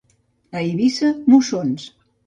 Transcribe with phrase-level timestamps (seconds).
[0.57, 1.89] A Eivissa, mossons.